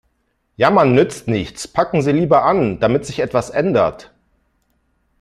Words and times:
Jammern 0.55 0.95
nützt 0.95 1.27
nichts, 1.27 1.67
packen 1.67 2.01
Sie 2.01 2.11
lieber 2.11 2.43
an, 2.43 2.79
damit 2.79 3.05
sich 3.05 3.19
etwas 3.19 3.51
ändert. 3.51 4.11